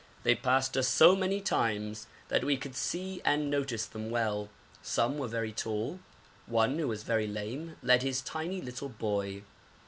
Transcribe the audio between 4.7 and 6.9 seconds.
Some were very tall; one who